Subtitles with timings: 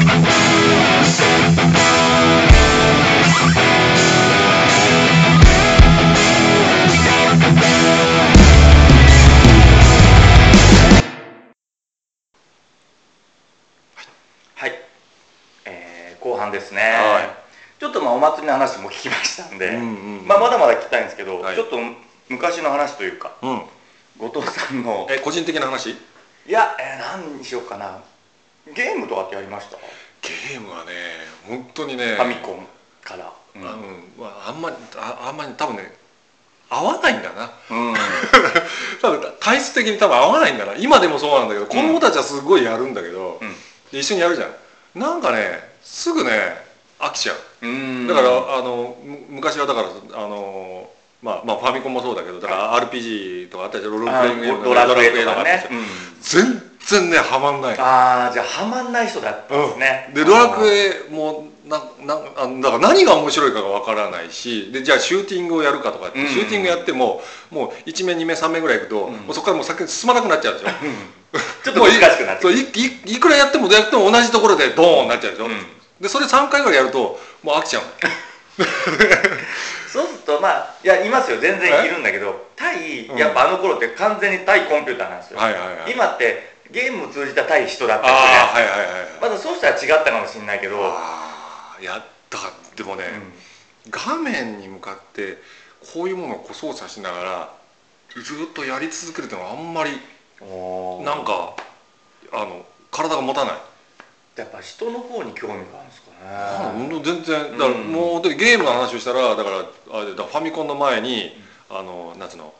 [0.00, 0.06] は
[14.66, 14.72] い、
[15.66, 17.36] えー後半ですね、は
[17.78, 20.26] ちょっとまあお祭りの話も聞きましたんで、うんうん。
[20.26, 21.56] まあ、まだまだ聞きたいんですけど、はい。
[21.56, 21.76] ちょっと
[22.28, 23.62] 昔の話というかうん。
[24.18, 25.06] 後藤さんの。
[25.10, 25.90] え個人的な話？
[25.90, 25.96] い
[26.46, 28.02] や、えー、何にしようかな
[28.74, 29.76] ゲームとかってやりました、
[30.22, 30.92] ゲームはね
[31.46, 32.66] 本当にねファミコン
[33.02, 33.66] から、うん。
[33.66, 35.92] あ,、うんまあ、あんまりああんまり多分ね
[36.68, 37.50] 合わないんだな。
[37.70, 37.94] うん。
[39.02, 40.74] 多分体質的に多分合わないんだな。
[40.76, 43.56] 今でもそうなんだけど子供たちはすごいやるんだけど、うん。
[43.90, 44.54] で一緒にやるじゃん。
[44.94, 46.64] なんかねすぐね
[47.00, 47.66] 飽きちゃう。
[47.66, 48.06] うん。
[48.06, 48.30] だから、あ
[48.62, 50.88] のむ昔はだからあの
[51.22, 55.78] まあまあファミコンもそうだけどだから RPG とかあったりロールプあレイングドラクエとドラかねクエ
[56.20, 57.78] 全然ねハマんない。
[57.78, 66.28] ああじゃあハマんない人だったんですね、でドラクエもななあだから何が面白いかがわからないしでじゃあシューティングをやるかとかって、うん。
[66.28, 69.12] シューティングやってももう1面2面3面ぐらいいくと、うん。
[69.12, 70.68] もうそこからもう先に進まなくなっちゃうでしょ
[71.62, 72.60] ちょっと難しくなってい
[73.06, 75.66] いいくらやってもやっても同じところでドーンなっちゃうでしょ、うん。
[76.00, 77.82] でそれ3回ぐらいやるともう飽きちゃう。
[77.82, 77.88] の
[79.90, 81.38] そうするとまあいやいますよ。
[81.38, 83.16] 全然いるんだけど対うん。
[83.16, 85.92] やっぱあの頃って完全に対コンピューターなんですよ、はいはいはい。
[85.92, 93.04] 今ってゲームを通じた対人だったりするはいはいまだそうしたら違ったかもしれないけど、ああいやだからでもね、
[93.90, 95.38] 画面に向かって
[95.92, 97.54] こういうものをこう操作しながら
[98.14, 99.90] ずっとやり続けるっていうのはあんまり
[100.42, 101.54] うんなんか
[102.32, 103.54] あの体が持たない、
[104.36, 107.52] やっぱ人の方に興味があるんですかあねの全然。
[107.52, 111.32] だからうんもう本当にゲームの話をしたらだからあれだファミコンの前に
[111.68, 112.52] あのなんつうの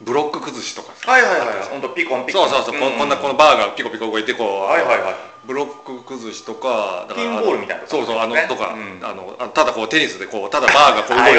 [0.00, 1.10] ブロック崩しとかさ。
[1.10, 2.48] はいはいはい本当ピコンピコン。
[2.48, 5.14] そうそうそう、ここんなこのバーがピコピコ動いてこう、はいはいはい。
[5.46, 8.46] ブロック崩しとかだピンボールみたいなそうそうあのね。
[8.48, 9.00] とか、うん。
[9.04, 11.38] あのあただこうテニスでこうただバーがこう動いて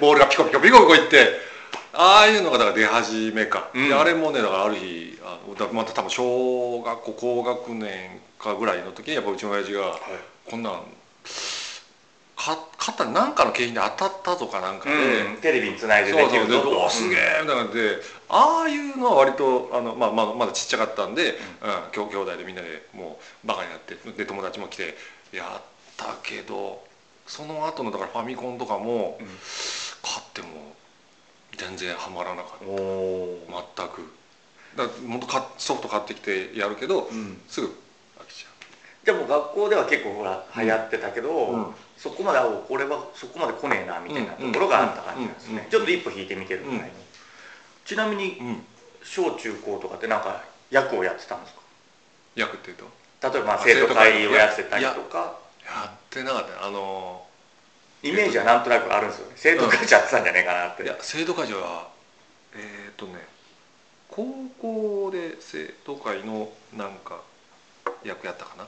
[0.00, 1.28] ボールがピコピコピコピコいって
[1.92, 3.88] ああいうのがだから出始めか、うん。
[3.88, 9.98] であれもねだからある日あだまた多分小学校高学年かぐらいの時にやっぱうちの親父が
[10.48, 10.82] こんなん
[12.38, 15.40] か肩に何かの景品で当たったとかなんかで、うん。
[15.40, 17.40] テレビにつないででできるぞとおすげえ。
[17.42, 17.96] みたいな感じで
[18.28, 22.04] ああいうのは割とあの、まあ、まあまだちっちゃかったんで、うん。
[22.04, 24.96] 兄兄弟でみんなでもうバカになってで友達も来て
[25.32, 25.62] やっ
[25.96, 26.82] たけど
[27.26, 29.26] その後のだからファミコンとかも、うん。
[30.00, 30.48] 買っても
[31.56, 34.12] 全然ハマらなかっおおた全く。
[34.76, 37.40] だから本当かソフト買ってきてやるけど、うん。
[37.48, 38.48] すぐ飽きちゃ
[39.04, 46.90] じゃあもう学校では結構ほら流行ってたけど、う、うんそこまであお俺はそこまで来ねえなみたいなところがあった感じなんですね、ちょっと一歩引いてみてるみたいに、うん。
[47.84, 48.64] ちなみにうん。
[49.04, 51.54] 小中高とかってなんか役をやってたんです
[52.34, 52.84] 役っていうと？
[52.84, 55.38] か例えば生徒会をやってたりとか？
[55.64, 57.24] やってなかったねあの
[58.02, 59.32] イメージはなんとなくあるんですよね。
[59.36, 61.88] 生徒会じゃやってたんじゃねえかなって、いや生徒会長は
[62.54, 63.26] えっ、とね
[64.10, 64.26] 高
[64.60, 67.20] 校で生徒会のなんか
[68.04, 68.66] 役やったかな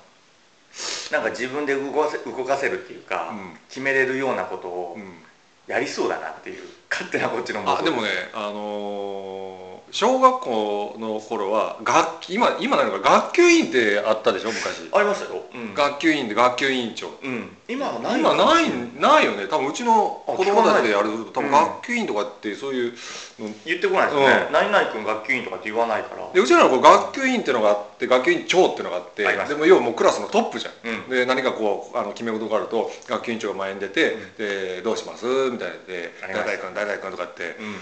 [1.11, 3.59] なんか自分で動かせ動かせるっていうか、うん。
[3.69, 5.23] 決めれるようなことをうん。
[5.67, 14.89] やりそうだなっていう勝手なこっちのあでもねあのー小学校の頃は学期今今なのか学級委員ってあったでしょ昔。
[14.93, 15.75] ありましたよ、うん。
[15.75, 17.09] 学級委員で学級委員長。
[17.23, 18.21] うん、今はない。
[18.21, 19.47] 今ないいないよね。
[19.49, 22.93] 多分うちの子供たちでやると多分うん学級委員とかってそういう
[23.39, 24.53] の言ってこないですよね、うん。
[24.53, 26.31] 何々君学級委員とかって言わないから。
[26.33, 30.73] でうちらの子学級委員っていうのがあって学級委員長っていうのがあってでも要はもうクラスのトップじゃん。
[30.89, 31.09] うん。
[31.11, 35.75] で何かこうあの決め事があると学級委員長が前に出て「でどうします?」みたいな。
[35.87, 37.57] で「あります誰々君誰々君」とかって。
[37.59, 37.77] うん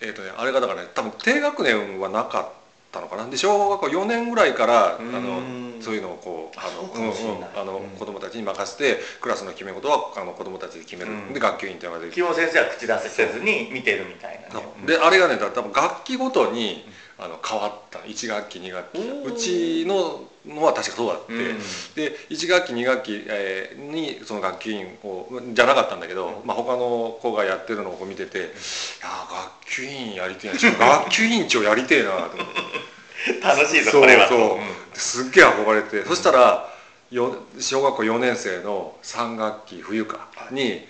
[0.00, 2.48] えーとね、あれがだからね多分低学年はなかっ
[2.92, 3.26] たのかな。
[3.28, 5.12] で小学校4年ぐらいからあうん。
[5.78, 7.88] のそういうのをこうあのううんうんあのうん。
[7.98, 11.32] 子供たちに任せてクラスの決め事はあの子供たちで決める、うん。
[11.32, 12.12] で学級委員っていうのがで。
[12.12, 14.82] 基本先生は口出せせずに見てるみたいなね、う。
[14.82, 16.84] んであれがねだ多分楽器ごとに
[17.18, 18.98] あの変わった1学期2学期。
[19.24, 21.58] うちののは確かそうだって、うん。
[21.94, 30.86] で1学期2学期、えーにその学級委員をじゃなかったんだけど、まあ、他の子がやってるのを見てて、いやー学級委員やりてえな。
[30.86, 33.40] 学級委員長やりてえなと思って。
[33.42, 34.28] 楽しいぞそうこれは。
[34.28, 34.60] そうう。
[34.60, 34.60] ん。
[34.94, 36.72] すっげえ憧れて、そしたら
[37.10, 40.86] よ小学校4年生の3学期冬かに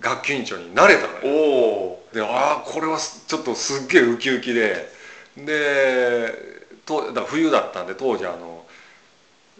[0.00, 1.98] 学級委員長になれたのよ。
[2.12, 4.93] でああこれはすちょっとすっげえウキウキで
[5.36, 8.64] でとだ冬だったんで当時あの、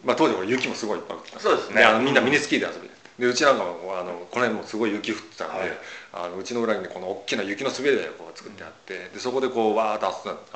[0.04, 1.82] まあ、当時は雪もすごいいっぱい降ってたそうですね。
[1.82, 5.68] あのみんなミニスキーで遊びででうちなんかもあのこの辺もすごい雪降ってたんで、はい。
[6.16, 10.06] あのうちの裏にねこの大きな雪の滑り台をこう作ってあってでそこでこうわーっと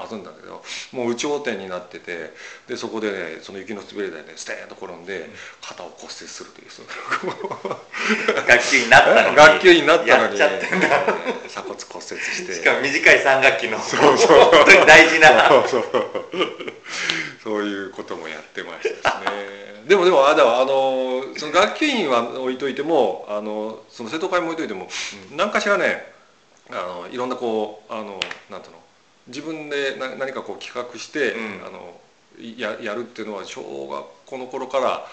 [0.06, 0.62] 遊んだ遊んだけど
[0.92, 2.32] もう有頂天になってて
[2.68, 5.28] でそこでねその雪の滑り台でステーンと転んで
[5.60, 6.88] 肩を骨折するというその
[8.46, 9.36] 学級になったのに。
[9.36, 10.38] 学級になったのに。
[10.38, 10.88] やっちゃってんだ。
[11.48, 12.54] 鎖骨骨折して。
[12.54, 13.80] しかも短い3学期の。
[13.80, 15.48] そうそう本当に大事な。
[15.48, 15.84] そうそう。
[17.42, 19.58] そういうこともやってましたですね。
[19.88, 24.88] でもでもあだあのその学級委員は置いといてもあのその生徒会も置いといても、
[25.36, 26.02] 何かしらね
[26.70, 28.78] あのいろんなこうあのなんていうの
[29.28, 31.66] 自分でな何かこう企画して、うん。
[31.66, 32.00] あの
[32.56, 35.04] ややるっていうのは小学校の頃から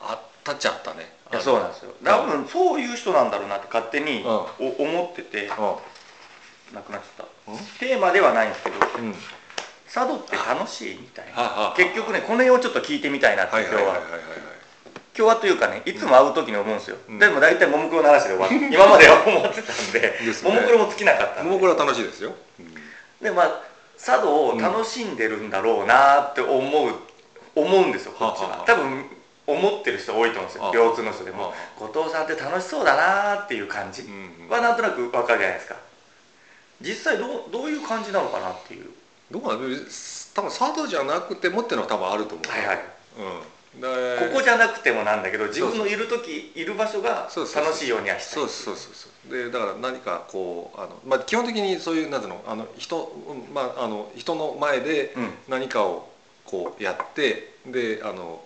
[0.00, 1.12] あったっちゃったね。
[1.32, 1.92] いやそうなんですよ。
[2.04, 4.26] 多分そういう人なんだろうなって勝手にうん。
[4.28, 5.50] お思っててう
[6.74, 7.52] なくなっちゃった。
[7.52, 7.56] ん。
[7.80, 9.14] テーマではないんですけどうん。
[9.92, 11.74] 佐渡って楽しいみたいな。
[11.76, 13.64] 結局ねこの辺をちょっと聞いてみたいなってはい。
[13.64, 13.94] 今日は
[15.16, 17.18] 今日はというかねいつも会う時に思うんですよ、うん。
[17.18, 21.50] でも大体ももクロの話で終わって 今までは思ってたんでももクロも尽きなかったんで。
[21.50, 22.74] もうこれは楽しいですよ、うん。
[23.22, 23.62] でまあ
[23.96, 26.92] 佐渡を楽しんでるんだろうなって思う、
[27.54, 28.62] 思うんですよこっちは。
[28.66, 29.06] 多分
[29.46, 30.72] 思ってる人多いと思うんですよあ。
[30.72, 31.44] 共通の人でも。
[31.44, 34.02] は後藤さんって楽しそうだなっていう感じ。
[34.02, 35.76] うんはなんとなく分かるじゃないですか。
[36.82, 38.90] 実際どうどういう感じなのかなっていう。
[39.30, 42.84] どうかな多分佐渡じゃなくてもっていうのは多分あると思う、はいはい。
[43.18, 48.42] うん、でここじゃなくてもなんだけど自分のいる時いる場所が楽しいようにはしたい。
[48.42, 55.30] そうそうそうでだから何かこうあの、まあ、基本的にそういうなんていうのあの人,、うんまあ、あの人の前でうん。
[55.48, 56.08] 何かを
[56.44, 58.40] こうやってであの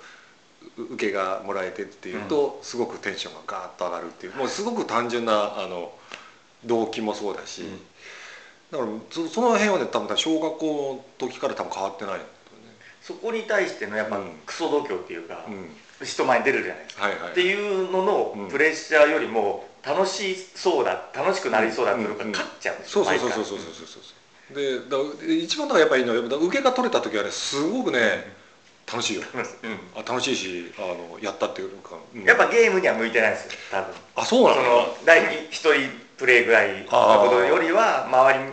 [0.77, 5.93] う受けがもらえてっていうと、すごくテンションがガーッと上がるっていうもうすごく単純なあの
[6.65, 7.81] 動機もそうだし、うん。
[8.71, 12.21] だからそその辺はね多分小学校の時から多分変わってない
[13.03, 14.31] そこに対してのやっぱうん。
[14.47, 15.47] クソ度胸っていうか、
[16.03, 17.05] 人前に出るじゃないですか。
[17.05, 18.03] はいはい、っていうのう
[18.39, 18.45] ん。
[18.45, 24.03] のプレッシャーよりも楽しそうだ楽しくなりそうだっていうのがうん勝っちゃうんですそうよそうそうそうそうそうそう。
[24.03, 28.41] そうで一番だからやっぱりいいのは受けが取れた時はねすごくね
[28.91, 29.53] 楽しいよ、毎回
[29.95, 32.25] あ楽しいしあのやったっていうか、うん。
[32.25, 33.95] やっぱゲームには向いてないですよ多分。
[34.17, 35.73] あそうなそのの第一人
[36.19, 38.53] プレイぐらいのことよりは周りに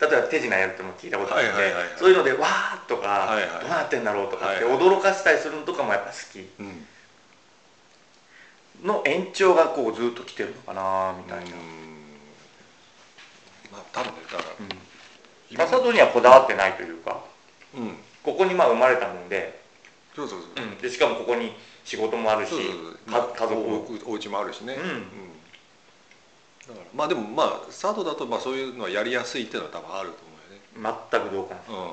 [0.00, 1.92] 例えば手品やるっても聞いたことあるんで、はいはいはいはい。
[1.98, 3.60] そういうのでわーっとか、はいはい。
[3.60, 6.38] どうなってんだろうとかって驚かせたりするのとかもやっぱ好き。
[6.60, 6.86] うん。
[8.84, 11.56] の延長がこうずっと来てるのかなみたいな、
[13.72, 14.68] まあ多分ねだから、うん。
[15.58, 17.20] まあ佐渡にはこだわってないというか
[17.76, 17.96] うん。
[18.22, 19.60] ここにまあ生まれたもんで,、
[20.14, 21.54] そうそうそう、でしかもここに
[21.84, 22.70] 仕事もあるしそうそう
[23.10, 23.20] そう。
[23.20, 23.86] か家族も。
[24.06, 25.27] おお家もあるしね、うん
[26.68, 26.86] だから。
[26.94, 30.28] まあでもまあ佐渡だとまあそういうのはやりやすいっていうのは多分あると思
[30.78, 31.58] 全く同感。
[31.68, 31.92] うよね、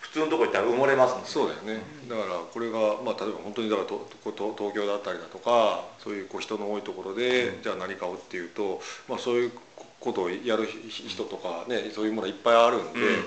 [0.00, 7.62] 普通のとこ行ったら埋もれますもんうん、そうだよね、だからこれがまあ例えば本当にだからととと東京だったりだとかそういうこう人の多いところで、うん。
[7.62, 9.52] じゃあ何かをっていうと、まあ、そういう
[10.00, 13.24] ことをやるひ人とかねそういうものいっぱいあるんで、うん。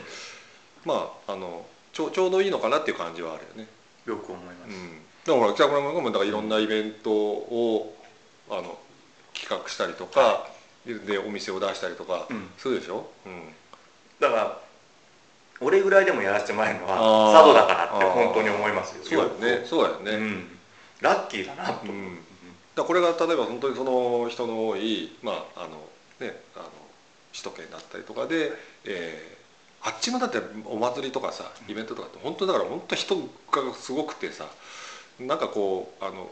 [0.85, 3.67] まああのちょちょうどいいのかなっていう感じはあるよね。
[4.05, 7.95] よく思います、うん、だから北村君もだからいろんなイベントを
[8.49, 8.77] あの
[9.35, 10.47] 企画したりとか、
[10.85, 12.49] でお店を出したりとかうん。
[12.57, 13.53] するでしょ、うん。
[14.19, 14.59] だから
[15.59, 19.03] 俺ぐらいでもやらせてもらえるのは佐渡だからって本当に思いますよ。
[19.03, 20.57] そうだよねそうだよね、うん。
[21.01, 22.19] ラッキーだなと、うん。
[22.75, 25.77] だこれが例えば本当にその人の多い、まああの
[26.19, 26.65] ね、あの
[27.31, 28.51] 首都圏だったりとかで、
[28.85, 29.35] えー
[29.87, 33.21] あっちのだってお祭りとかさイベントとかって本当だから本当人が
[33.75, 34.47] すごくてさ
[35.19, 36.31] なんかこうあの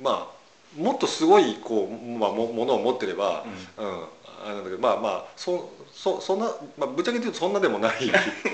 [0.00, 0.37] まあ
[0.76, 3.44] もっとすごいこう、まあ、もものを持ってれば、
[3.76, 4.04] うん。
[4.40, 6.46] あれなんだけどまあまあそそそんな、
[6.76, 7.92] まあ、ぶっちゃけて言うとそんなでもない。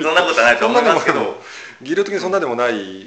[0.01, 1.37] そんなことはないと思ないでもないますけど
[1.83, 3.07] 技量的にそんなでもない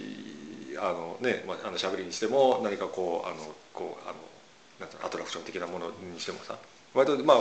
[0.80, 3.38] あのね、まあ、あのしゃべりにしても何かこうあの
[3.74, 4.16] こうあの
[4.80, 6.58] なんアトラクション的なものにしてもさ。
[6.94, 7.38] 割とまあ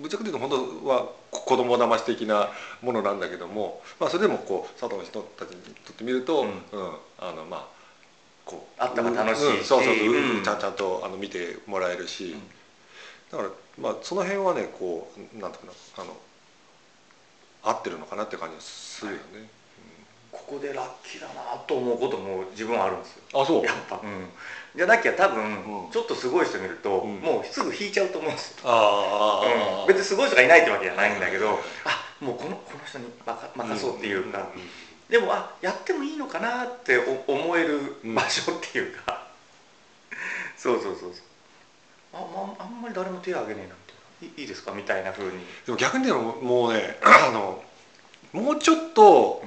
[0.00, 2.48] ぶっちゃけて言うと本当は子供騙し的な
[2.80, 6.52] ものなんだけども、まあ、それでもこう佐渡の人たちにとってみると、ううんん。
[7.18, 7.75] あのまあ
[8.46, 9.46] こうあった方が楽しいし。
[9.46, 10.42] うんそうそうそう、うん。
[10.42, 12.34] ちゃんちゃんとあの見てもらえるし、
[13.30, 16.16] だからまあその辺はねこうなんていうかなあの
[17.62, 19.50] 合ってるのかなって感じがするよね。
[20.32, 23.42] ここでラッキーだなと思うことも自分はあるんですよ。
[23.42, 23.64] あそう。
[23.64, 24.28] やっぱ、うん、
[24.76, 25.90] じゃなきゃ多分、うん。
[25.90, 27.20] ちょっとすごい人見ると、うん。
[27.20, 29.86] もうすぐ引いちゃうと思うんですよ、ああ、うん。
[29.88, 34.50] 別にすごい人がいないってわけじゃないんだけど、あもうこのこの人に任任そうっていうか、
[35.08, 39.26] でもあやってもいいのかなってお思える場所っていうか、
[40.56, 41.12] そうそうそうそう。
[42.12, 44.72] あ,、まあ、あんまり誰も手を挙げねえなみたいないいいですか？
[44.72, 45.32] みたいな風に。
[45.64, 47.62] でも逆にでももうね あの
[48.32, 49.42] もうちょっと、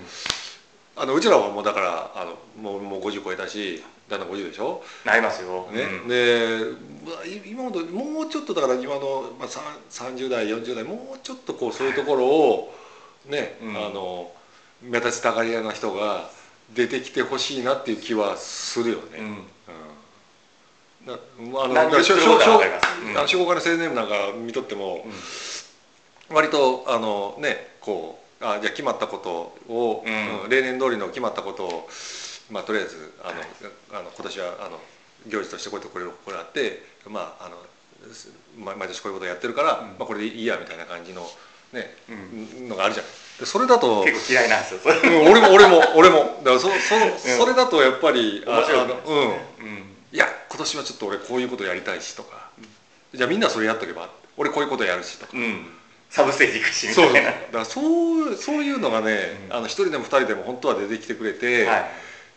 [0.95, 5.81] あのうちらはもうだからあのもうもう50超えたしだんだん50でしょ、なりますよ、ね。
[5.83, 6.07] うん。
[6.07, 12.75] で今までもうちょっとだから今の、まあ、さん30代40代もうちょっとこうそういうところを
[13.25, 13.77] ね、うん。
[13.77, 14.31] あの
[14.81, 16.29] 目立ちたがり屋な人が
[16.73, 19.17] 出てきてほしいなっていう気はするよね。
[19.17, 19.25] うん。
[19.25, 19.37] うん。
[21.05, 21.19] だ
[21.51, 22.69] まあ、あの商工会
[23.09, 25.05] の青年部なんか見とっても、
[26.29, 30.43] 割とあのねこうあじゃあ決まったことを、うん。
[30.43, 31.89] うん例年通りの決まったことを
[32.51, 34.79] まあとりあえずあの、あの今年はあの
[35.27, 35.99] 行事としてこういうとこ
[36.31, 37.57] れあってまああの
[38.63, 39.87] 毎年こういうことをやってるから、うん。
[39.87, 41.27] まあこれでいいやみたいな感じの
[41.73, 42.69] ね、うん。
[42.69, 43.05] のがあるじゃん。
[43.39, 44.95] でそれだと結構嫌いなんですよそれ。
[44.95, 46.39] うん俺も俺も俺も。
[46.43, 49.17] だからそそそれだとやっぱりあ面白いあのうん。
[49.21, 49.35] うん。
[50.11, 52.49] いや今年はちょっと俺こういうことやりたいしとか、
[53.13, 55.67] じゃあみんなそれやっとけば俺こういうことやるしとか、うん。
[56.09, 61.85] サブステージ行くしみたそういなだからそうそういうのがね、一人でも二人でも本当は出てきてくれて、はい。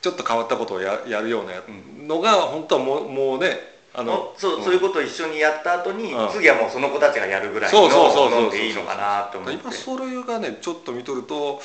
[0.03, 2.07] ちょっと変わったことをややるようなうん。
[2.09, 6.31] のが本当はもうもうねあのそうそういうことを一緒にやった後に、うん。
[6.31, 9.57] 次はもうその子たちがやるぐらいその飲んでいいのかなと思って。
[9.61, 11.61] 今それがねちょっと見とると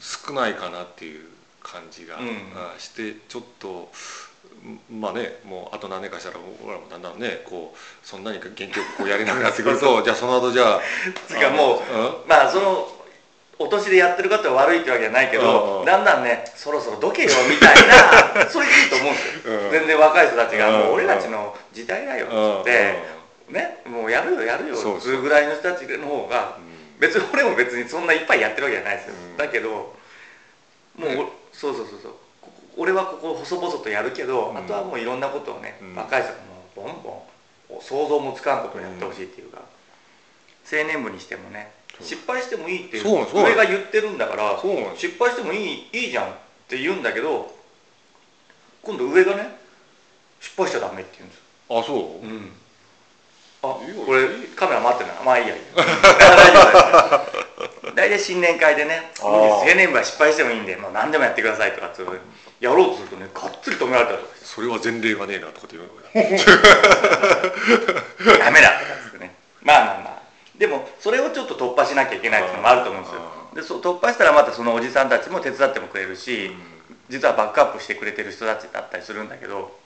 [0.00, 1.24] 少ないかなっていう
[1.62, 2.28] 感じが、うん。
[2.54, 3.90] あしてちょっと
[4.64, 10.80] んまあねもうあと何年かしたら俺らもだんだんねこうそんなに元気よくこうやれなくなってくると じゃあその後じゃあ
[11.28, 12.88] つうかもうまあその
[13.58, 15.52] お年でやってる方は悪いってわけじゃないけうんうん。
[15.52, 17.76] どだんだんねそろそろどけよみたい
[18.36, 19.60] な それでいいと思うんですよ。
[19.60, 19.70] うん。
[19.70, 20.74] 全然若い人たちがうん。
[20.74, 22.26] もう俺たちの時代だよ
[22.60, 22.98] って
[23.48, 25.20] ねもうやるよやるよそうそう。
[25.20, 26.98] ぐらいの人たちの方がうん。
[26.98, 29.14] 別に俺も別にそんないっぱいやってるわけじゃないですよ。
[29.14, 29.36] うん。
[29.36, 29.94] だけども
[30.98, 31.26] うね。
[31.52, 32.12] そうそうそうそう。
[32.76, 34.58] 俺はここ細々とやるけどうん。
[34.58, 35.94] あとはもういろんなことをねうん。
[35.94, 36.38] 若い人が
[36.76, 37.10] もうボンボ
[37.78, 39.58] ン想像もつかんことをやってほしいっていうか
[40.70, 41.70] 青年部にしてもね
[42.00, 43.24] 失敗してもいいって上
[43.54, 44.60] が言ってるんだから
[44.96, 46.32] 失敗してもいいいいじゃんっ
[46.68, 47.54] て言うんだけど
[48.82, 49.56] 今度上がね
[50.40, 51.38] 失敗しちゃダメって言うんです。
[51.38, 51.44] よ
[51.80, 52.52] あそう、うん。
[53.62, 53.66] あ
[54.06, 55.12] これカメラ回ってない。
[55.24, 55.56] まあいいや。
[55.56, 56.60] いいや大丈
[57.40, 57.44] 夫
[57.94, 62.02] 大体新年会でね青年部は失敗してもいいんでもう何でもやってくださいとかって
[62.60, 65.94] やろうとするとねがっつり止められたりそれは前例がねえなとかって言うの
[68.38, 69.34] ダメだとかってね。
[69.62, 70.13] まあまあまあ
[70.58, 73.20] でもそれをちょっと突破しなきゃいけないっていうのもあると思うんですよ。
[73.20, 76.50] あで突破したらまたそのおじさんたちも手伝ってもくれるし、
[77.08, 79.78] 実はバックアップしてくれてる人たちだったりするんだけど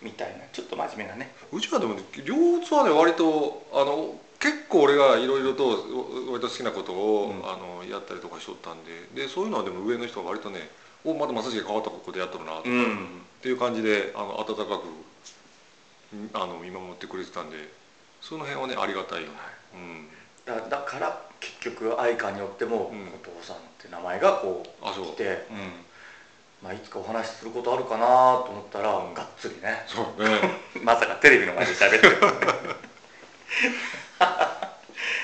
[0.00, 1.32] みたいなちょっと真面目なね。
[1.52, 5.68] うちはでも両津はね割とあの結構俺がいろいろと
[6.30, 7.48] 割と好きなことを、うん。
[7.48, 10.68] あのやったりとかしとったんででそういうのはでも上の人が割とね
[11.04, 13.22] おまだまさしく変わったことやっとるなとか、っん。
[13.42, 14.86] ていう感じであの温かく
[16.16, 17.56] んあの見守ってくれてたんで
[18.20, 19.61] その辺はねありがたいよね、うん
[20.44, 23.08] だだから結局愛花によっても、うん。
[23.08, 25.06] お父さんって名前がこうあそう。
[25.06, 25.72] 来て、うん。
[26.62, 28.06] まあ、いつかお話しすることあるかな
[28.46, 29.14] と思ったら、うん。
[29.14, 29.84] がっつりね。
[29.86, 30.40] そうね
[30.82, 32.20] まさかテレビの前で喋ってる。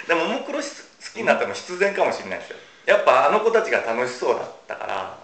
[0.09, 0.65] でもももクロ好
[1.15, 2.57] きになったのも必然かもしれないですよ。
[2.87, 5.19] やっぱあの子たちが楽しそうだったから。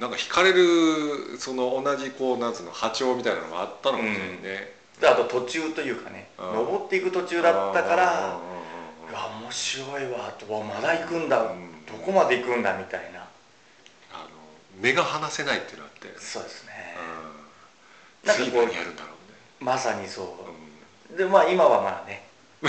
[0.00, 6.54] なんか惹かれるその同じこうなんつうの波長みたいなのがあったのかもしれないね、であと途中というかねうん。
[6.54, 8.59] 登っていく途中だったからうんうん
[9.18, 13.18] 面白いわとわまだ行くんだ、うんどこまで行くんだみたいな。
[14.12, 14.28] あの
[14.80, 16.72] 目が離せないっていうのがあって、そうですね、
[18.22, 19.08] うん、なんかこうやるんだろ
[19.58, 20.26] まさにそう。
[21.12, 22.22] うね、でまあ今はまあね
[22.62, 22.68] あ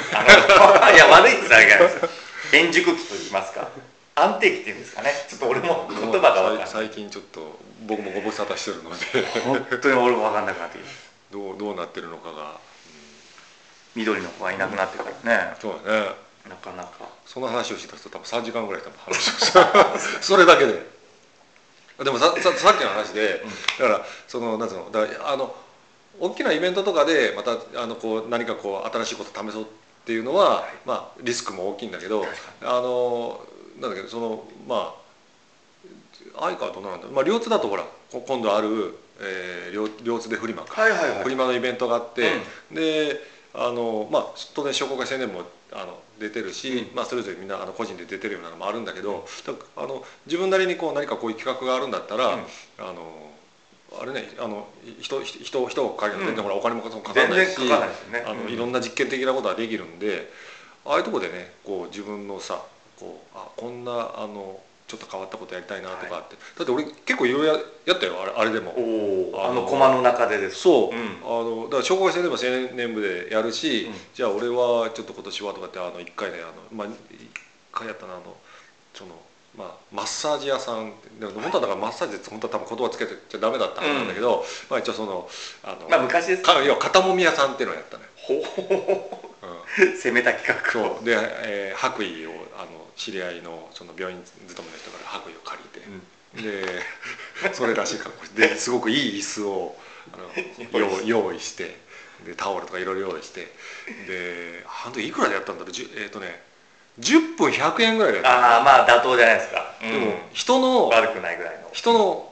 [0.90, 3.70] の いや悪いって言った円熟期と言いますか
[4.16, 5.14] 安定期っていうんですかね。
[5.30, 6.68] ちょっと俺もうん言葉が分かんない。
[6.68, 9.06] 最近ちょっと僕もご無沙汰してるので。
[9.46, 12.60] 本当に俺も分かんなくなってきますどうどうなってるのかが、
[13.96, 15.56] 緑の子がいなくなってからね。
[15.62, 17.10] そうだねなかなか。
[17.26, 20.00] その話をしだすと多分3時間ぐらい多分話をした。
[20.22, 20.92] それだけで。
[22.04, 23.44] でもさささっきの話で、
[23.80, 25.56] だからそのなんつうのだあの
[26.20, 29.66] 大きなイベントとかでまたあのこう何かこう新しいこと試そうっ
[30.06, 32.26] ていうのは、まあリスクも大きいんだけど
[32.62, 33.46] あの
[33.80, 34.96] なんだけどそのま
[36.36, 41.24] あ相川どうなんだまあ両津だとほらこ今度ある、えー、両両津でフリマか、はいはいはい。
[41.24, 42.32] フリマのイベントがあって、
[42.72, 43.22] で
[43.54, 46.96] あのまあ当然商工会青年もあの出てるし、うん。
[46.96, 52.42] まあ、それぞれみんなあの個人で出てるようなのもあるんだけど、だあの自分なりにこう何かこういう企画があるんだったら、うん。
[52.78, 53.32] あの
[54.02, 54.68] あれねあの
[55.02, 56.36] 人人人人を借りるうん。
[56.36, 58.24] 全然ほらお金もかかん全ないし然かかんないね。
[58.26, 58.50] あのうん。
[58.50, 60.32] いろんな実験的なことができるんで
[60.86, 62.64] ああいうとこでねこう自分のさ
[63.00, 64.60] こうあこんなあの
[64.92, 67.54] ちょっと変わったことやりたいなとかって、だって俺結構いろいろ
[67.86, 68.76] やったよあれあれでも。
[69.34, 71.18] あの駒の中でですそう、うん。
[71.24, 73.94] あのだから小学生でも青年部でやるし、うん。
[74.14, 76.92] じゃあ俺はちょっと今年はとかってあの1回ねあのまあ1
[77.72, 78.36] 回やったなあの
[78.94, 79.16] その
[79.58, 80.94] まあ、マッサージ屋さん。
[81.20, 85.30] でも本当はだからマッサージって本当は多分言葉つけてちゃダメだったんだけど、まあ一応その
[85.64, 86.44] あの、まあ昔です。
[86.44, 89.22] か要は肩もみ屋さんっていうのをやったね、ほほ
[89.80, 89.86] う。
[89.86, 91.04] ん、攻めた企画を。
[91.04, 95.60] で、えー白衣をあの知り合いのその病院勤めの人から白衣を借
[96.36, 99.76] りて、でそれらしい格好してですごくいい椅子を
[100.14, 100.30] あの
[101.04, 101.80] 用用意して
[102.26, 103.52] でタオルとかいろいろ用意して。
[104.06, 105.74] であの時いくらでやったんだろう？
[105.98, 106.44] えっ、とね
[107.00, 108.58] 10分100円ぐらいでやった。
[108.58, 109.92] ああまあ妥当じゃないですか、うん。
[109.92, 111.70] でも人の悪くないぐらいの。
[111.74, 112.32] 人の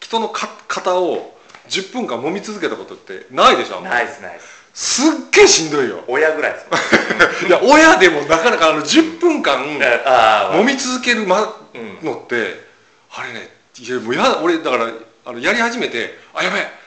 [0.00, 1.34] 人のか肩を
[1.68, 3.76] 10分間揉み続けたことってないでしょ？
[3.76, 4.06] あんまり。
[4.06, 6.04] ナイスナイスすっげえしんどいよ。
[6.06, 6.66] 親ぐらいです。
[6.70, 12.64] も んいや親でもなかなかあの10分間揉み続けるのって
[13.12, 13.48] あれね
[13.78, 14.86] いやもうや俺だから
[15.26, 16.80] あのやり始めてあやべえ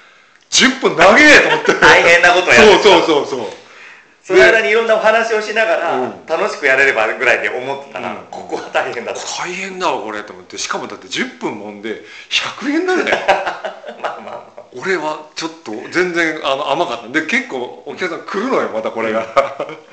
[0.53, 1.73] 10分長えと思って。
[1.81, 3.47] 大変なことやるそうそうそうそう。
[4.23, 6.25] その間にいろんなお話をしながら、うん。
[6.25, 8.15] 楽しくやれればぐらいで思ってたら、うん。
[8.29, 10.57] ここは大変だと大変だわこれと思って。
[10.57, 13.11] しかもだって10分揉んで100円だよね。
[14.01, 17.07] まあまあまあ俺はちょっと全然あの甘かった。
[17.09, 19.25] で結構お客さん来るのよまたこれが、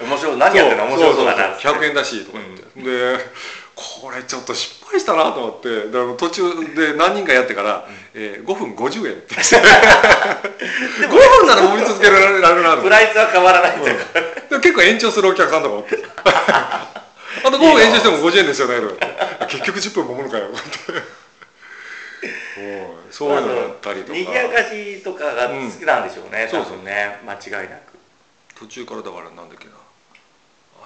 [0.01, 0.85] 面白い何やってんの？
[0.87, 1.73] 面白そうだなそう。
[1.73, 3.19] そうそう100円だしとか言って、で
[3.75, 5.69] これちょっと失敗したなと思って。
[5.89, 9.13] で途中で何人かやってから、えー5分50円。
[9.15, 14.05] って5分なら揉み続けられるなプライスは変わらないというか、
[14.51, 15.99] で結構延長するお客さんとかおって。
[17.43, 19.09] あと5分延長しても50円ですよねとか言
[19.47, 19.57] って。
[19.57, 21.20] 結局10分揉むのかよとか言って
[23.11, 23.31] そう。
[23.35, 24.19] いうのだったりとか。
[24.19, 26.61] 賑やかしとかが好きなんでしょうね、うん。
[26.62, 27.21] 多分ね。
[27.26, 27.99] 間違いなく。
[28.59, 29.73] 途中からだからなんだっけな。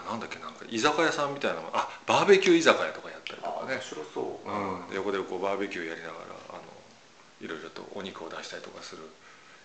[0.07, 3.75] あなんだっけなんか居酒屋さんみたいなのあバーベキュー居酒屋とかやったりとかね。
[3.75, 6.19] 面白そう、うん、で横でこうバーベキューやりながら
[6.51, 6.63] あの
[7.41, 9.03] いろいろとお肉を出したりとかする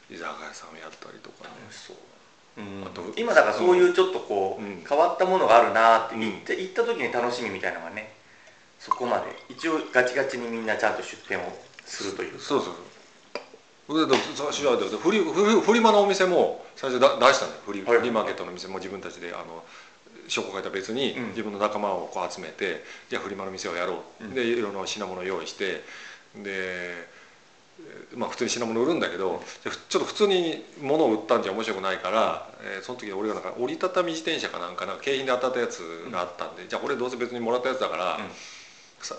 [0.10, 1.54] 居酒屋さんをやったりとかね。
[1.62, 1.98] 楽しそう、
[2.58, 2.84] うん。
[2.84, 4.84] あと今だからそういうちょっとこう、うん。
[4.88, 6.22] 変わったものがあるなってうん。
[6.22, 8.14] 言って、行った時に楽しみみたいなのがね
[8.80, 9.26] そこまで。
[9.50, 11.54] 一応ガチガチにみんなちゃんと出店を
[11.90, 12.82] するというそうそうそ
[13.96, 14.08] う。
[14.08, 14.16] で
[14.98, 17.62] フリフリマのお店も最初だ出したんだよ。
[17.66, 19.64] フリ,、はいフリーマーケットの店も自分たちであの
[20.28, 21.28] 商工会とは別にうん。
[21.30, 24.34] 自分の仲間をこう集めて、じゃあフリマの店をやろう、うん。
[24.36, 25.84] でいろんな品物を用意して
[26.36, 27.08] で
[28.16, 35.80] まあ普通に品物売るんだけど、ちょっと普通に物を売ったんじゃ面白くないから、えーその時俺がなんか折りたたみ自転車かなんかなんか景品で当たったやつ
[36.12, 38.20] があったんで、じゃあこれどうせ別にもらったやつだから、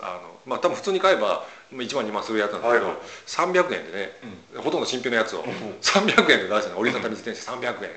[0.03, 2.99] あのまあ多分普通に買えば1万2万するやつなんだけど、はいはい。
[3.27, 4.13] 300円でね
[4.55, 4.63] うん。
[4.63, 7.91] ほとんど新品のやつをん300円で出したの折りたたみ自転車300円。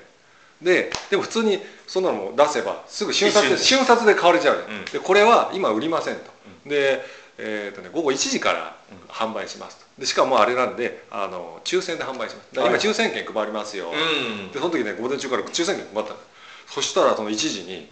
[0.61, 4.57] ででも普通にそんなのも出せばすぐ瞬殺で一瞬殺で買われちゃう。
[4.57, 4.85] ね、うん。
[4.85, 6.21] でこれは今売りませんと、
[6.65, 7.03] で、
[7.37, 8.77] えーとね、午後1時から
[9.09, 9.85] 販売しますと。
[9.99, 12.49] でしかもあれなんであの抽選で販売します。
[12.53, 14.51] 今はい抽選券配りますよ、うん。
[14.51, 16.19] でその時ね午前中から抽選券配ったの。
[16.67, 17.89] そしたらその1時に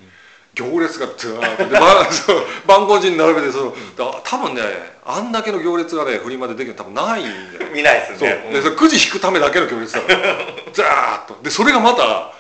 [0.54, 1.58] 行列がずーっ
[2.26, 2.68] と。
[2.68, 4.62] 番号順に並べてその、だ多分ね
[5.06, 7.72] あんだけの行列がねフリマでできるの多分ないんだよ。
[7.74, 8.30] 見ないですそう。
[8.30, 10.36] ねでそれくじ引くためだけの行列だから
[10.74, 11.42] ザーッと。
[11.42, 12.32] でそれがまたな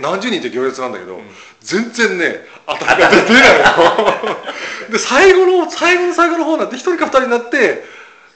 [0.00, 1.20] 何十人って行列なんだけど、
[1.60, 4.92] 全然ね当たりが出ないの。
[4.92, 7.84] で最後の最後の最後の方になって一人か二人になって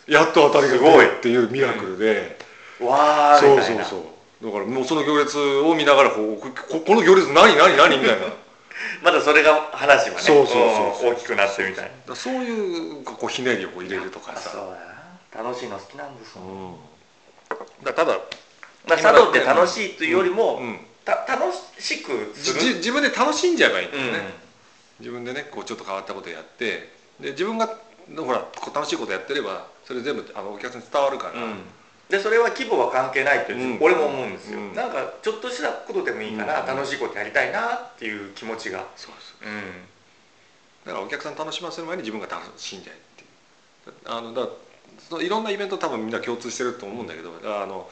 [0.06, 2.38] やっと当たりが出るっていうミラクルで、
[2.80, 3.84] わーそうみたいうな。
[3.84, 8.26] そそうだからもうその行列を見ながらこうこここの行列何何何みたいな
[9.02, 10.54] まだそれが話はねそうそう
[11.00, 11.84] そう大きくなってみたい。
[11.84, 14.52] ならそういうこうひねりを入れるとかさ。
[15.34, 16.76] 楽しいの好きなんですよ、うん。
[17.84, 18.18] だただ
[18.88, 20.86] まあ、茶道って楽しいというよりも、うん。
[21.04, 24.24] た楽しく自分で楽しんじゃえばいいんだよね、うん。
[25.00, 26.94] 自分でねこうちょっと変わったことやって。
[27.20, 31.60] で自分がほらこう楽しいことやってればそれ全部あのお客さんに伝わるから、うん
[32.08, 33.78] でそれは規模は関係ないって、うん。
[33.80, 34.74] 俺も思うんですよ、うん。
[34.74, 36.66] なんかちょっとしたことでもいいから、うん。
[36.66, 38.86] 楽しいことやりたいなっていう気持ちが。
[38.94, 39.52] そうそうう。
[39.52, 39.62] ん。
[40.84, 43.92] だからお客さん楽しませる前に自分が楽しんじゃえっていう。
[44.06, 44.48] あのだ
[45.08, 47.90] そのいろんなイベント多分みんな共通してると思うんだけど、あの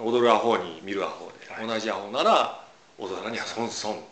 [0.00, 1.66] 踊るアホに見るアホで、はい。
[1.68, 2.64] 同じアホなら
[2.98, 4.02] 踊らには損損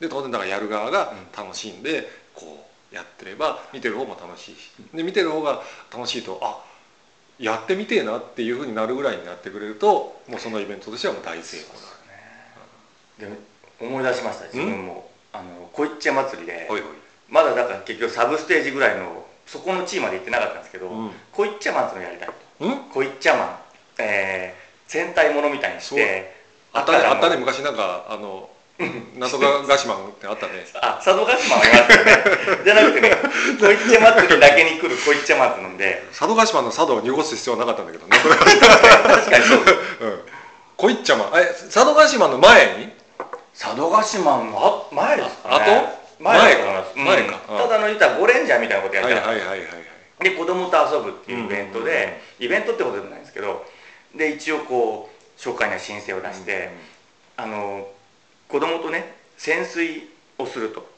[0.00, 4.70] で当然だからやる側が楽しんでこうやってれば見てる方も楽しいし。
[4.94, 6.69] で見てる方が楽しいとあ
[7.40, 11.80] やってみてえなっていうふうになるぐらいになってくれるともうそのイベントとしてはもう大成功だ。
[13.18, 13.38] で
[13.80, 16.68] 思い出しました自分もあのこいっちゃ祭りで
[17.28, 21.10] まだだから結局サブステージぐらいのそこの地位まで行ってなかったんですけど、うん。
[21.32, 22.34] こいっちゃマンっていうのをやりたいと。
[22.66, 22.78] うん？
[22.90, 23.58] こいっちゃマン
[23.98, 26.34] えー、戦隊ものみたいにして
[26.72, 28.48] あったねあったねの昔なんかあの
[29.18, 30.64] なんとかガシマンってあったね。
[30.80, 32.64] あ佐渡島は言いましたよね。
[32.64, 33.16] じゃなくてね
[33.60, 36.02] こいっちゃ祭りだけに来るこいっちゃマンってので。
[36.10, 39.58] 佐渡島の佐渡を濁す必要はなかったんだけどなんとか確かにそう。
[39.58, 40.20] うん。
[40.76, 42.88] こいっちゃまえ佐渡島の前に？
[43.58, 45.54] 佐渡島のあ前ですかね。
[45.54, 45.58] あ
[46.18, 46.24] と？
[46.24, 46.86] 前か。
[46.96, 47.58] うん。
[47.58, 49.28] ただの言ったらゴレンジャーみたいなことやった。
[49.28, 49.68] はいはいはいはい
[50.20, 53.64] で子供と遊ぶっていうイベントで、イベントってことでもないんですけど
[54.14, 56.68] で一応こう紹介には申請を出して、
[57.38, 57.88] あの
[58.50, 60.08] 子供とね潜水
[60.38, 60.88] をすると。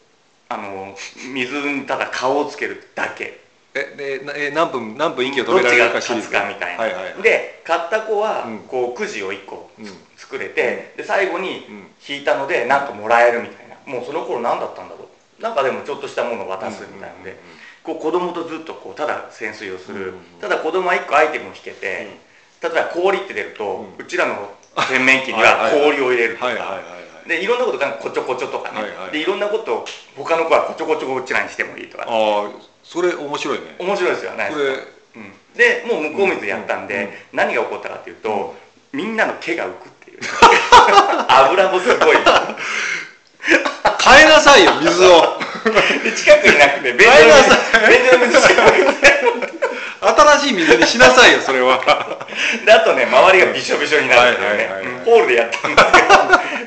[0.48, 0.94] あの
[1.32, 3.40] 水にただ顔をつけるだけ。
[3.74, 7.22] えでなえ何分何分息を止められるか勝つかみたいな、はいはいはい。
[7.22, 8.58] で勝った子はうん。
[8.60, 9.86] こうくじを1個うん。
[10.16, 11.86] 作れて、で最後にうん。
[12.06, 13.76] 引いたのでなんかもらえるみたいな。
[13.86, 15.08] もうその頃何だったんだろ
[15.40, 15.42] う。
[15.42, 17.36] なんかでもちょっとしたものを渡すみたいなので、
[17.82, 22.18] こう子供とずっとこうただ潜水をする、うんただ子供は1個アイテムを引けて、
[22.62, 29.12] 例えば氷って出ると、ううちらの洗面器には氷を入れるとか、はいはいはいはいでいろんなことがこちょこちょとかね、はいはい。
[29.12, 29.84] でいろんなことを
[30.16, 32.04] 他の子はこちょこちょこうちらにしてもいいとか。
[32.06, 32.50] ああ
[32.82, 33.76] それ面白いね。
[33.78, 34.50] 面白いですよね。
[34.52, 34.64] それ
[35.14, 38.54] うん、でもう向こう水やったんで、うんうん何が起こったかっていうと、
[38.92, 40.20] みんなの毛が浮くっていう。
[41.28, 42.16] 油もすごい。
[44.04, 45.38] 変えなさいよ水を。
[46.02, 49.12] で近くになくて便所変えなの水便所の水しかなくて
[50.02, 51.78] 新しい水にしなさいよそれは。
[52.66, 56.08] であとね周りがびしょびしょになるっていうねホールでやったんだけど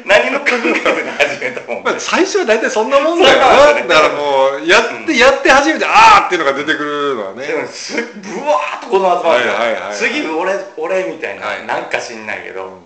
[0.06, 3.74] 何も考えずに始めたもんまあ最初は大体そんなもんだよな。
[3.74, 7.48] ねなだからもうやって、やって初めてあーっていうのが出てくるのはね。
[7.48, 9.48] でもすぶわーっと子供集まるん。
[9.50, 9.95] はいはいはいはい。
[9.95, 11.65] 次俺俺みたいな、はい。
[11.65, 12.82] なんか知んないけど、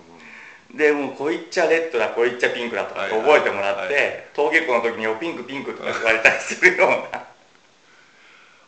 [0.74, 7.22] でもうこいっちゃレッドだこいっちゃピンクだとか覚えてもらって、はいはいは登下校の時に「おピンクピンク」とか言われたりするような。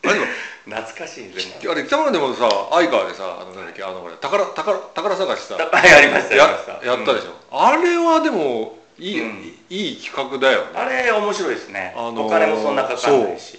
[0.04, 0.26] あれでも
[0.64, 6.36] 懐かしいですねあれ北村でもさ相川でさあのなんだっけあのほら宝宝宝探しさはいやりました。
[6.36, 6.46] や
[6.94, 9.52] ったでしょ、あれはでもいい,、うん。
[9.70, 10.70] いい企画だよね。
[10.74, 13.58] あれ面白いですね、あのーお金もそんなかかんないし。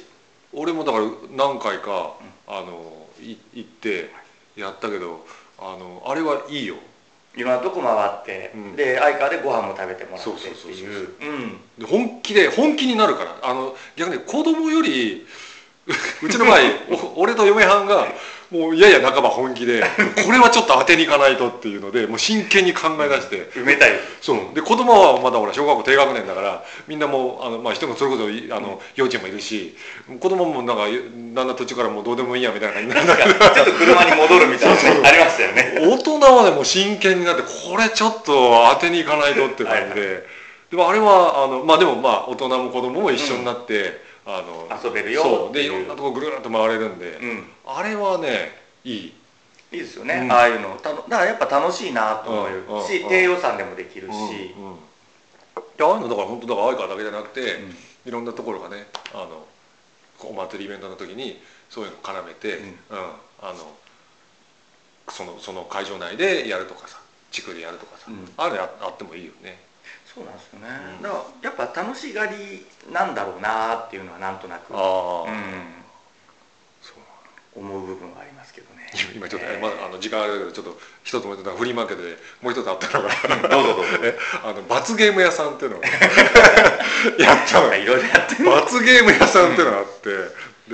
[0.53, 2.13] 俺もだから何回か、
[2.47, 4.11] あのい行って
[4.55, 5.25] やったけど
[5.59, 6.75] あのあれはいいよ。
[7.35, 8.75] いろんなとこ回って、うん。
[8.75, 13.37] で相川でご飯も食べてもらってそうってそう本気で本気になるから。
[13.41, 15.25] あの逆に子供より
[15.87, 16.59] うちの場合
[17.15, 18.07] お俺と嫁はんが
[18.49, 19.83] もういやいや半ば本気で
[20.23, 23.49] これはちょっと当てにいかないとっていうのでもう真剣に考え出して。
[23.59, 23.91] 埋めたい。
[24.21, 24.53] そう。
[24.53, 29.75] で子供はまだほら小学校低学年だからみんなもうあの、まあ、人もそれこそいあの幼稚園もいるし
[30.19, 35.79] 子供もなんかだんだん途中からもうどうでもいいやみたいな感じになるちょっと車に戻るみたいなねありましたよね。
[35.81, 40.43] 大人はねもう真剣になってこれちょっと当てにいかないとって感じで。
[40.69, 45.23] でもあれはあのまあでもまあ大人も子供も一緒になって、あの遊べるよ。
[45.23, 45.53] そう。
[45.53, 47.47] でいろんなとこぐるっと回れるんで、うん。
[47.65, 48.51] あれはね
[48.83, 49.13] いい。
[49.71, 50.31] いいですよね、うん。
[50.31, 54.53] ああいうのたのだからやっぱ楽しいなと思えるし、低予算でもできるし、
[55.77, 57.75] でああいうのだから本当だから相川だけじゃなくて、うん。
[58.05, 59.45] いろんなところがねあの
[60.29, 62.65] お祭りイベントの時にそういうの絡めて、うん。
[62.65, 62.75] うん
[63.41, 63.75] あの
[65.09, 66.97] そのその会場内でやるとかさ
[67.29, 68.31] 地区でやるとかさ、うん。
[68.37, 69.59] あれああってもいいよね
[70.13, 71.01] そうなんですよね、うん。
[71.01, 71.25] だか
[71.57, 74.77] らやっぱ楽しがりなんだろうなっていうのはなんとなく、うん、
[76.81, 76.93] そ
[77.57, 78.83] う思う部分はありますけどね。
[79.15, 83.09] 今ちょっと、えーまあ、あの時間あれだけどちょっと一つもフリーマーケットでもう一つあったのが
[83.49, 83.97] どうぞどうぞ。
[84.03, 85.81] えあの罰ゲーム屋さんっていうのを
[87.17, 87.73] やったの。
[87.73, 90.09] よいろいろやってる罰ゲーム屋さんっていうのがあって、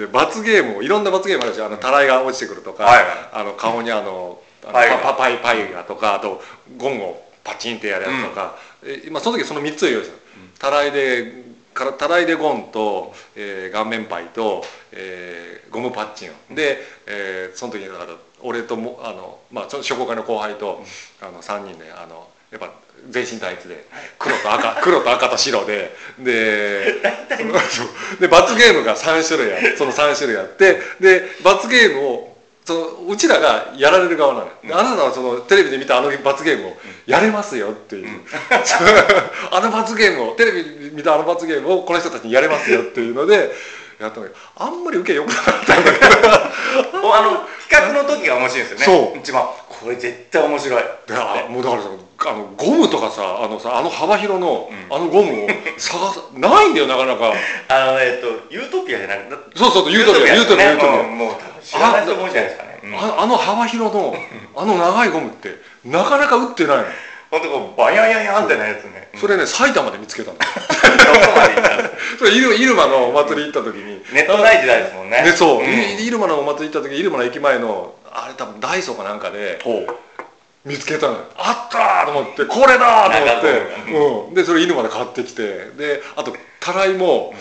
[0.02, 3.06] で罰ゲームをいろんな罰ゲームあるしあのたらいが落ちてくるとか、はいはい。
[3.32, 4.97] あの顔にあのあのパイが。
[4.97, 6.43] パパイパイがとかあと
[6.78, 10.15] ゴンをパチンってやるやつとか、え今その時その3つを用意した。
[10.15, 10.19] の
[10.60, 16.34] たらいでからたらいでゴンと、えー顔面パイと、えーゴムパッチンを。
[16.56, 20.84] で、えーその時にだから俺ともあの、まあ、その商工会の後輩と、
[21.21, 22.71] あの3人であのやっぱ
[23.10, 23.86] 全身タイツで
[24.17, 26.95] 黒と赤 黒と赤と白でで
[28.19, 29.78] で罰ゲームが3種類ある。
[29.78, 32.28] その3種類あってで罰ゲームを
[32.69, 36.77] そのうちらがやられる側なのよ、であなたはそのテレビで見たあの罰ゲームを
[37.08, 38.21] やれますよっていう、
[39.51, 43.51] あの罰ゲームをテレビで見たあの罰ゲームをこの人たちにやれますよっていうので
[43.99, 44.36] やったんだけ。
[44.36, 47.01] どあんまり受け良くなかったんだけど。
[47.10, 48.86] おあの企画の時が面白いですよね。
[48.86, 49.17] そう。
[49.17, 49.49] 一番
[49.81, 50.83] これ絶対面白い。
[51.07, 51.89] であもうだからさ
[52.27, 54.95] あのゴムとかさあのさあの幅広の、うん。
[54.95, 57.33] あのゴムを探すないんだよなかなか。
[57.69, 64.15] あのえっ、とユートピアじゃなくてそうそう言うとるよ言うとるよ言うとるようんもう知らないと思うんじゃないですかね、うん、ああの幅広の
[64.55, 66.83] あの長いゴムってなかなか売ってないの、
[67.31, 70.37] ほんとこうバヤヤヤンってなやつね、それね埼玉で見つけたの。
[72.17, 74.01] それ入入間のお祭り行った時に。
[74.11, 75.21] ネットない時代ですもんね。
[75.23, 75.65] ねそう、ん。
[75.65, 79.60] い入間のお祭り行った時入間の駅前のあれ多分ダイソーかなんかで
[80.65, 81.19] 見つけたのよ。
[81.36, 84.28] あったーと思ってこれだーと思って。
[84.28, 84.32] う。
[84.32, 87.34] ん、でそれ犬まで買ってきてであとたらいも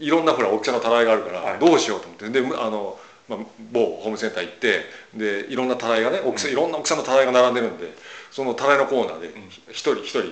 [0.00, 1.58] いいろんなほら大きさのたらいがあるから、はい。
[1.58, 2.28] どうしようと思って。
[2.30, 2.98] であの、
[3.28, 3.38] まあ、
[3.72, 7.92] 某ホームセンター行ってでいろんなたらいがね大きさ、いろんな大きさのたらいが並んでるんで
[8.32, 9.28] そのたらいのコーナーで
[9.68, 10.22] 一人一人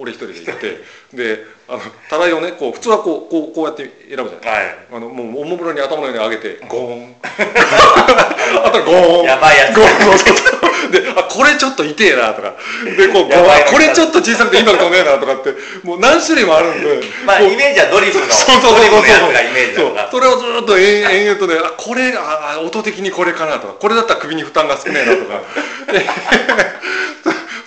[0.00, 0.82] 俺一人で行って
[1.16, 4.66] であのたらいをねこう普通はこうこうこうやって選ぶじゃない。
[4.66, 4.76] はい。
[4.92, 7.14] あのもうおもむろに頭の上に上げてゴーン。
[7.22, 9.24] あとゴーン。
[9.24, 9.76] やばいやつ。
[9.76, 12.54] ゴーンであこれちょっと痛えなとか。
[12.84, 19.04] でこうこれちょっと小さくてインパクトねえなとかってもう何種類もあるんでまあイメージはドリフのそうそうそうそう。
[19.76, 20.08] そう。
[20.10, 25.40] それをずっと延々とねあこれああ音的にこれかなとかこれだったら首に負担が少ねえなとか。
[25.92, 26.04] で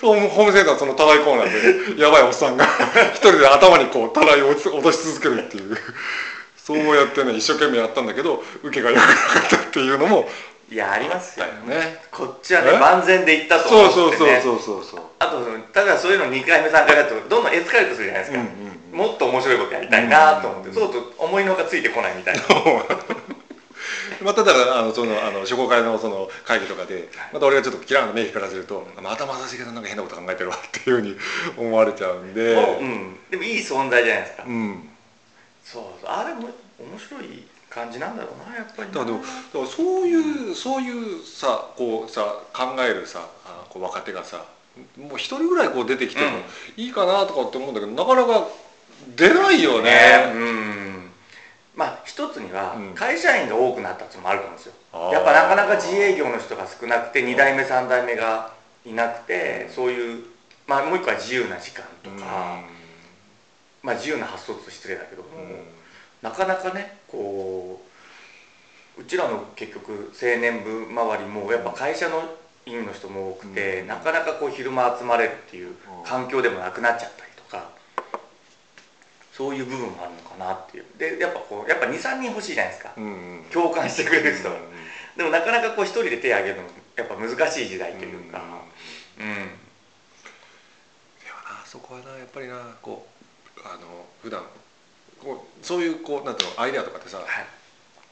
[0.00, 2.66] ホームセンターのそのたらいコーナーでやばいおっさんが
[3.14, 5.76] 一人で頭にこうたらいを落とし続けるっていう。
[6.56, 9.12] そうやってね一生懸命やったんだけど受けが良くなか
[9.46, 10.28] ったっていうのも
[10.70, 12.02] いやありますよね。
[12.10, 12.78] こっちはねえ？
[12.78, 14.40] 万全で行ったとそうそう思ってね。
[14.44, 15.40] そうそうそうそうあと
[15.72, 22.40] ただそういうの2回目3回目だとどんどんエスカレートするじゃないですか、うんうんもっと面白いことやりたいなと思って、うんそうすると思いのほかついてこないみたいな
[24.22, 31.16] まただからあのそのあの初公会のその会議とかでまた俺がちょっとキラーの目光らせるとまた正しげさんなんか変なこと考えてるわっていうふうに
[31.56, 32.54] 思われちゃうんで。
[32.54, 34.88] もう、うん、でもいい存在じゃないですか、うん。
[35.64, 38.98] そうあれも面白い感じなんだろうなやっぱりな。
[38.98, 39.10] だか
[39.54, 44.44] らそういうそういうさこうさ考えるさあこう若手がさ
[44.96, 46.28] もう一人ぐらいこう出てきても
[46.76, 48.48] いいかなとかって思うんだけど、なかなか
[49.16, 49.90] 出ないよね。
[49.90, 50.32] ね。
[50.34, 50.87] うん
[51.78, 52.94] まあ一つにはうん。
[52.94, 55.12] 会社員が多くなったっていうのもあると思うんですよ、あー。
[55.12, 58.52] やっぱなかなか自営業の人が少なくて2代目3代目が
[58.84, 60.24] いなくてそういう
[60.66, 62.60] まあもう一個は自由な時間とか、
[63.82, 65.60] まあ自由な発想と失礼だけども、うん。
[66.20, 67.80] なかなかねこ
[68.98, 72.22] ううちらの結局青年部周りもやっぱ会社の
[72.66, 73.86] 員の人も多くて、うん。
[73.86, 77.27] なかなかこう昼間集まれるっていう環境でもなくなっちゃった
[79.38, 80.84] そういう部分もあるのかなっていう。
[80.98, 82.92] でやっぱこうやっぱ23人欲しいじゃないですか。
[82.96, 83.06] うんう
[83.42, 83.44] ん。
[83.52, 84.60] 共感してくれる人がうん
[85.16, 88.42] でもなかなかこう一人で手を挙げるのもやっぱ難しい時代というか。
[89.18, 89.38] うん、でも
[91.46, 93.06] なそこはなやっぱりなこ
[93.56, 94.42] うあの普段
[95.22, 97.26] こうそういうこうなんていうのアイデアとかってさはい。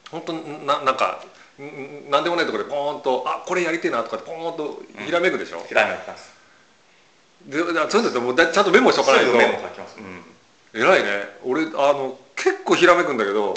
[0.09, 1.25] 本当ななんか
[1.61, 6.31] んなんでもないところでポーンとあこれやりてえなとかってポーンとひらめくでしょ、ひらめきます。
[7.45, 9.33] でそういうのってもうだちゃんとメモしとかないと。
[9.33, 10.23] メモ書きます、うん、
[10.77, 11.37] 偉いね。
[11.43, 13.55] 俺あの結構ひらめくんだけど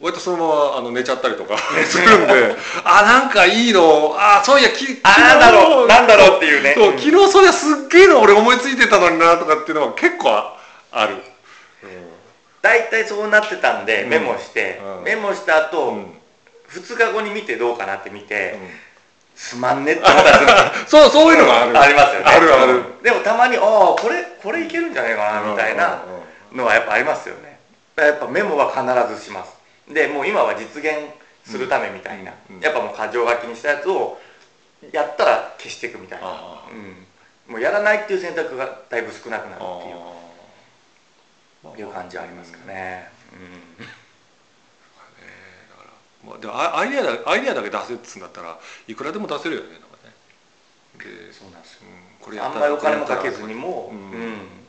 [0.00, 4.14] 割とそのままあの寝ちゃったりとか するんであなんかいいの。
[4.18, 5.86] あそういやきあなんだろう。
[5.86, 6.74] なんだろうっていうね。
[6.76, 10.30] そう昨日そりゃすっげえの俺思いついてたのになとかっていうのは結構
[10.92, 11.16] ある、
[12.60, 14.10] 大体そうなってたんでうん。
[14.10, 15.04] メモして、うん。
[15.04, 15.94] メモした後、うん。
[15.94, 16.18] うん
[16.72, 18.58] 2日後に見てどうかなって見て、
[19.36, 21.80] すまんねって思ったんですそうそういうのがある。
[21.80, 22.26] ありますよね。
[22.26, 22.82] あるある。
[23.02, 23.62] でもたまにああ
[24.00, 26.02] これこれいけるんじゃないかなみたいな
[26.54, 27.60] のはやっぱありますよね。
[27.96, 28.82] やっぱメモは必
[29.14, 29.52] ずします。
[29.92, 31.10] でもう今は実現
[31.44, 32.62] するためみたいな、うんうん。
[32.62, 34.18] やっぱもう箇条書きにしたやつを
[34.92, 36.74] やったら消していくみたいな、あう
[37.50, 39.96] ん、もうやらないっていう選択がだいぶ少なくなるあっていう。
[41.64, 43.36] あいう感じはありますかね、う
[46.26, 46.28] ん。
[46.28, 50.12] まあ、でもアアイデアだアイデアだけ出せっつうんだったらいくらでも出せるよねなんかね。
[50.98, 51.82] で、そうなんですよ。
[51.82, 51.84] う
[52.22, 54.00] ん、これやあんまりお金もかけずにも、ううん。
[54.00, 54.61] ん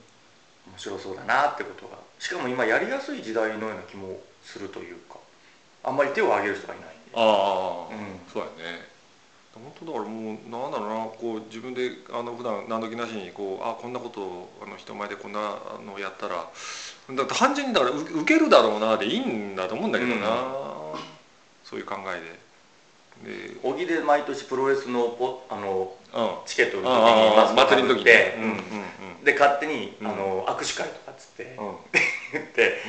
[0.67, 1.97] 面白そうだなってことが。
[2.19, 5.17] しかも今やりやすい時代のような気もするというか。
[5.83, 6.87] あんまり手を挙げる人がいない。
[6.87, 8.19] んでああ、うん。
[8.31, 8.93] そうやね。
[9.53, 10.95] 本当だからもうなんだろうな。
[11.05, 16.35] こう自分であの普段何時なしにこうあこんなことをあの人前でこんなのやったら。
[16.35, 20.27] だって単純にだからう受けるだろうなでいいんだと思うんだけどな、
[21.63, 22.43] そういう考えで。
[23.23, 26.02] で小木で毎年プロレスのポあのうん
[26.45, 26.95] チケットを売る時
[27.49, 28.37] に祭りの時にで
[29.23, 30.07] で勝手に、うん。
[30.07, 31.57] あの握手会とかっつって
[32.33, 32.81] 言って、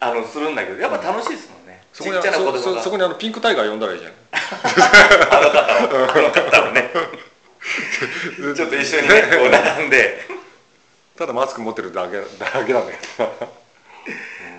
[0.00, 2.82] あのするんだけどやっぱ楽しいですもんね、そこにちっちゃな子供が。
[2.82, 4.12] そこにあのピンクタイガー呼んだらいいじゃん。
[4.32, 6.90] あの方をあの方をね。
[8.56, 10.36] ちょっと一緒にねこう並んで。
[11.16, 12.24] ただマスク持ってるだけだ
[12.64, 13.48] けなんだけど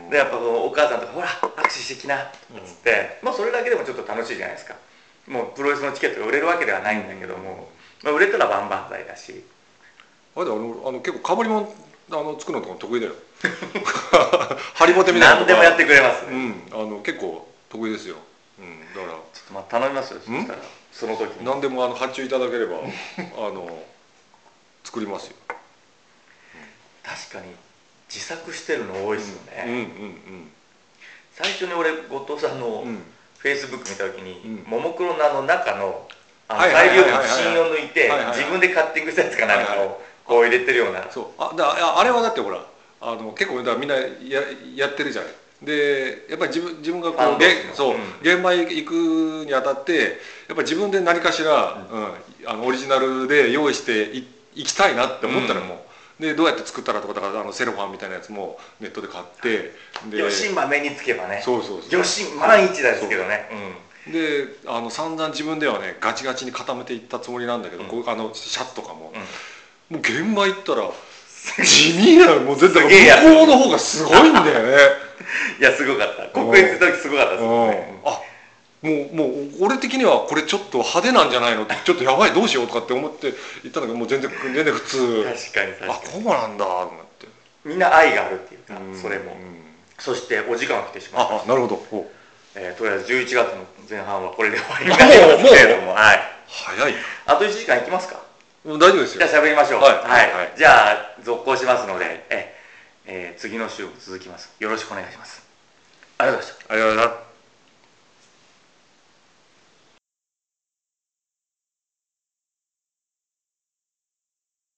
[0.10, 2.32] でやっぱお母さんとか「ほら握手してきな」っ
[2.66, 4.76] つって、まあそれだけでもちょっと楽しいじゃないですか。
[5.28, 7.70] もうプロレスのチケットが売れるわけではないんだけども、
[8.04, 9.44] まあ、売れたら万々歳だし。
[10.36, 13.14] あれだあのあの結構かぶりもんあの作るのとか得意だよ。
[14.76, 16.88] ハリボテみたいな何でもやってくれます、うちょん。
[16.88, 18.16] あの結構得意ですよ、
[18.60, 19.18] うん、だから。
[19.18, 20.60] っとまあ頼みますよそしたら。
[20.92, 21.46] その時に。
[21.46, 22.78] 何でもあの発注いただければ
[23.38, 23.84] あの
[24.84, 25.36] 作りますよ、
[27.04, 27.54] 確かに
[28.08, 29.74] 自作してるの多いですよね、うん。
[29.74, 30.52] うん。
[31.36, 32.88] 最初に俺後藤さんのうん。
[32.90, 33.04] うん
[33.38, 34.72] フェイスブック見た時に、うん。
[34.72, 36.07] ももクロのあの中の
[36.50, 37.28] あのはいはい大量のはいはい。
[37.28, 41.08] はい芯を抜いて自分でカッティングしたやつかなんかをこう入れてるような。
[41.10, 41.26] そう。
[41.38, 42.66] あだああれはだってほら
[43.02, 44.42] あの結構みんなや
[44.76, 45.32] やってるじゃない
[45.62, 48.02] でやっぱり自分自分がこうそう、うん。
[48.22, 52.14] 現場行くにあたってやっぱり自分で何かしら、うん。
[52.46, 55.86] あのオリジナルで用意してい行きたいなって思ったらも
[56.20, 59.74] う、でどうやって作ったらとかだからあのセロファンみたいなやつもネットで買って
[60.10, 60.20] で。
[60.20, 61.42] 余震ま目につけばね。
[61.44, 61.90] そうそうそう。
[61.92, 63.50] 余震万一ですけどね
[64.12, 67.90] であの散々自分ではねガチガチに固めていったつもりなんだけど、うん。
[67.90, 69.14] こうあのシャツとかも、
[69.90, 69.98] うん。
[69.98, 70.90] もう現場行ったら
[71.64, 74.78] 地味なもう絶対向こうの方がすごいんだよね。
[75.60, 76.28] いやすごかった。
[76.40, 77.70] 国立の時すごかったですもん。
[77.70, 78.10] ねうん。
[78.12, 78.22] あ
[78.82, 81.64] もうもう俺的にはこれちょっと派手なんじゃないの？
[81.64, 83.28] ってちょっとやばいどうしようとかって思って
[83.64, 85.24] 行ったんだけどもう全然全然普通。
[85.24, 86.90] 確かに確あかこうなんだと思っ
[87.20, 87.26] て。
[87.26, 87.32] に
[87.66, 89.02] みんな愛があるっていうかうん。
[89.02, 89.32] それも。
[89.34, 89.58] うん
[90.00, 91.36] そしてお時間が来てしまいました。
[91.38, 91.76] ああなるほど。
[91.92, 92.06] お
[92.60, 96.20] えーとりあえず11月の前半はこれで終わりになりますけれどもはい。
[96.48, 96.94] 早い。
[97.28, 98.20] あと1時間いきますか？
[98.66, 99.82] もう大丈夫ですじゃよあ喋りましょう。
[99.82, 99.94] はい。
[100.04, 100.54] はい。
[100.58, 102.56] じゃあ続行しますのでえ
[103.06, 103.36] え。
[103.38, 104.52] ー次の週も続きます。
[104.60, 105.42] よろしくお願いします。
[106.18, 106.74] ありがとうございました。
[106.74, 107.27] ありがとうございます